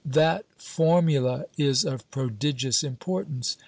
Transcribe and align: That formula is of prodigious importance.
That 0.03 0.45
formula 0.57 1.45
is 1.59 1.85
of 1.85 2.09
prodigious 2.09 2.83
importance. 2.83 3.55